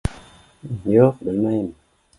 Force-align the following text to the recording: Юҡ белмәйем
Юҡ 0.95 1.23
белмәйем 1.29 1.73